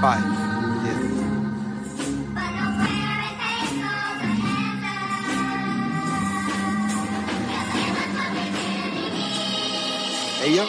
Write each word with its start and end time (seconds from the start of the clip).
Five. 0.00 0.22
Yeah. 0.84 0.94
Hey, 10.38 10.54
yo. 10.54 10.64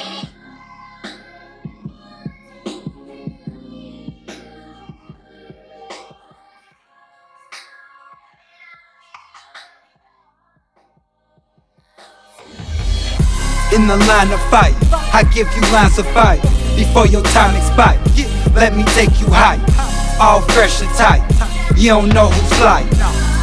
In 13.71 13.85
the 13.85 13.95
line 13.95 14.31
of 14.31 14.41
fire, 14.49 14.73
I 15.13 15.23
give 15.31 15.47
you 15.55 15.61
lines 15.71 15.99
of 15.99 16.07
fire 16.07 16.41
before 16.75 17.05
your 17.05 17.21
time 17.21 17.55
expires. 17.55 18.17
Yeah. 18.17 18.28
Let 18.53 18.75
me 18.75 18.83
take 18.95 19.19
you 19.21 19.27
high, 19.29 19.59
all 20.19 20.41
fresh 20.41 20.81
and 20.81 20.89
tight. 20.95 21.23
You 21.77 21.89
don't 21.89 22.09
know 22.09 22.29
who's 22.29 22.57
fly, 22.57 22.83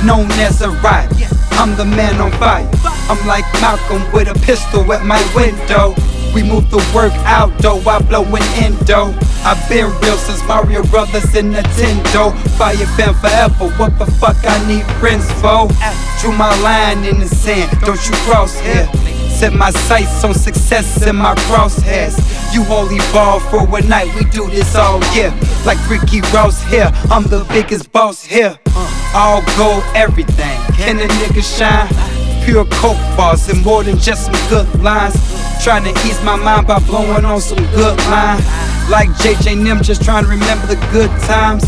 known 0.05 0.31
as 0.41 0.61
a 0.61 0.71
riot. 0.83 1.11
I'm 1.53 1.75
the 1.77 1.85
man 1.85 2.21
on 2.21 2.31
fire. 2.33 2.69
I'm 3.09 3.27
like 3.27 3.45
Malcolm 3.63 4.03
with 4.13 4.29
a 4.29 4.39
pistol 4.45 4.93
at 4.93 5.07
my 5.07 5.23
window. 5.35 5.95
We 6.35 6.43
move 6.43 6.71
the 6.71 6.85
work 6.95 7.15
out 7.25 7.57
though 7.59 7.79
I 7.79 7.83
while 7.83 8.03
blowing 8.03 8.43
endo. 8.61 9.15
I've 9.41 9.63
been 9.71 9.87
real 10.03 10.19
since 10.19 10.45
Mario 10.47 10.83
Brothers 10.85 11.35
and 11.35 11.55
Nintendo. 11.55 12.37
Fire 12.59 12.77
fan 12.99 13.15
forever, 13.15 13.73
what 13.79 13.99
the 13.99 14.05
fuck 14.05 14.37
I 14.43 14.59
need 14.69 14.85
friends 15.01 15.25
for? 15.41 15.69
Drew 16.21 16.37
my 16.37 16.53
line 16.61 17.05
in 17.05 17.21
the 17.21 17.29
sand, 17.29 17.71
don't 17.81 18.05
you 18.07 18.15
cross 18.29 18.59
here. 18.61 18.87
Set 19.37 19.53
my 19.53 19.71
sights 19.71 20.25
on 20.25 20.33
success 20.33 21.07
in 21.07 21.15
my 21.15 21.35
crosshairs. 21.35 22.17
You 22.55 22.65
only 22.73 22.97
ball 23.13 23.39
for 23.39 23.67
one 23.67 23.87
night, 23.87 24.09
we 24.15 24.25
do 24.31 24.49
this 24.49 24.75
all 24.75 24.99
year. 25.15 25.31
Like 25.67 25.77
Ricky 25.91 26.23
Ross 26.33 26.63
here, 26.65 26.91
I'm 27.11 27.25
the 27.25 27.45
biggest 27.51 27.93
boss 27.93 28.25
here. 28.25 28.59
Uh. 28.69 29.13
All 29.15 29.43
gold, 29.59 29.85
everything. 29.95 30.59
Can 30.73 31.01
a 31.01 31.07
nigga 31.21 31.45
shine? 31.45 31.93
Pure 32.47 32.65
coke 32.81 32.97
bars 33.15 33.47
and 33.51 33.63
more 33.63 33.85
than 33.85 33.99
just 33.99 34.25
some 34.25 34.49
good 34.49 34.83
lines. 34.83 35.15
Trying 35.63 35.85
to 35.85 35.91
ease 36.09 36.23
my 36.25 36.37
mind 36.37 36.67
by 36.67 36.79
blowing 36.87 37.27
on 37.27 37.43
some 37.43 37.63
good 37.75 37.99
line. 38.09 38.41
Like 38.89 39.11
JJ 39.21 39.63
Nim, 39.63 39.83
just 39.83 40.03
trying 40.03 40.25
to 40.25 40.31
remember 40.31 40.67
the 40.67 40.77
good 40.93 41.11
times. 41.29 41.63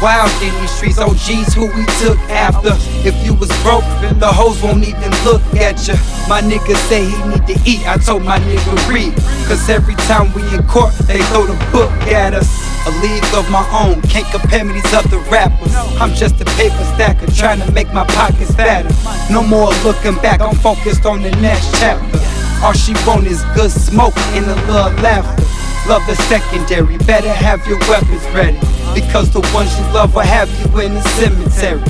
Wild 0.00 0.30
in 0.40 0.54
these 0.60 0.70
streets, 0.70 0.98
OGs 0.98 1.54
who 1.54 1.66
we 1.74 1.84
took 1.98 2.18
after. 2.30 2.70
If 3.02 3.18
you 3.26 3.34
was 3.34 3.50
broke, 3.62 3.82
then 3.98 4.20
the 4.20 4.30
hoes 4.30 4.62
won't 4.62 4.86
even 4.86 5.10
look 5.24 5.42
at 5.58 5.88
you. 5.88 5.94
My 6.28 6.40
nigga 6.40 6.76
say 6.86 7.02
he 7.10 7.18
need 7.26 7.46
to 7.48 7.58
eat, 7.68 7.82
I 7.82 7.96
told 7.98 8.22
my 8.22 8.38
nigga 8.38 8.78
read. 8.88 9.12
Cause 9.48 9.68
every 9.68 9.96
time 10.06 10.32
we 10.34 10.42
in 10.54 10.62
court, 10.68 10.94
they 11.10 11.18
throw 11.34 11.46
the 11.46 11.58
book 11.72 11.90
at 12.06 12.32
us. 12.32 12.46
A 12.86 12.90
league 13.02 13.26
of 13.34 13.50
my 13.50 13.66
own, 13.74 14.00
can't 14.02 14.26
compare 14.30 14.64
me 14.64 14.74
these 14.74 14.94
other 14.94 15.18
rappers. 15.30 15.74
I'm 15.98 16.14
just 16.14 16.40
a 16.40 16.44
paper 16.54 16.84
stacker, 16.94 17.26
trying 17.32 17.60
to 17.60 17.70
make 17.72 17.92
my 17.92 18.04
pockets 18.06 18.54
fatter. 18.54 18.94
No 19.32 19.42
more 19.42 19.70
looking 19.82 20.14
back, 20.22 20.40
I'm 20.40 20.54
focused 20.54 21.06
on 21.06 21.22
the 21.22 21.32
next 21.42 21.74
chapter. 21.80 22.20
All 22.62 22.72
she 22.72 22.94
want 23.04 23.26
is 23.26 23.42
good 23.56 23.72
smoke 23.72 24.16
and 24.38 24.46
a 24.46 24.54
little 24.70 24.94
laughter. 25.02 25.42
Love 25.88 26.06
the 26.06 26.14
secondary, 26.30 26.98
better 26.98 27.32
have 27.32 27.66
your 27.66 27.78
weapons 27.90 28.22
ready. 28.30 28.60
Because 28.94 29.30
the 29.30 29.40
ones 29.54 29.70
you 29.78 29.84
love 29.92 30.14
will 30.14 30.22
have 30.22 30.48
you 30.60 30.80
in 30.80 30.94
the 30.94 31.02
cemetery. 31.16 31.80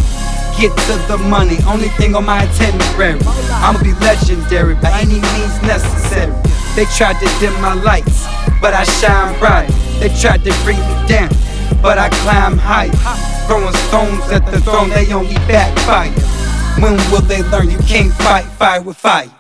Get 0.59 0.77
to 0.87 0.95
the 1.07 1.19
money, 1.29 1.57
only 1.67 1.89
thing 1.91 2.15
on 2.15 2.25
my 2.25 2.43
itinerary. 2.43 3.21
I'ma 3.63 3.83
be 3.83 3.95
legendary 4.05 4.75
by 4.75 4.91
any 5.01 5.21
means 5.21 5.63
necessary. 5.63 6.35
They 6.75 6.85
tried 6.97 7.19
to 7.21 7.29
dim 7.39 7.55
my 7.61 7.75
lights, 7.75 8.27
but 8.61 8.75
I 8.75 8.85
shine 8.85 9.39
bright. 9.39 9.69
They 10.01 10.09
tried 10.21 10.43
to 10.45 10.53
bring 10.65 10.79
me 10.79 11.07
down, 11.07 11.31
but 11.81 11.99
I 11.99 12.09
climb 12.23 12.59
high. 12.59 12.91
Throwing 13.47 13.73
stones 13.89 14.31
at 14.31 14.45
the 14.51 14.61
throne, 14.61 14.91
they 14.91 15.13
only 15.13 15.35
backfire. 15.47 16.11
When 16.83 16.97
will 17.11 17.23
they 17.23 17.43
learn 17.51 17.71
you 17.71 17.79
can't 17.79 18.13
fight 18.13 18.45
fire 18.59 18.83
with 18.83 18.97
fire? 18.97 19.31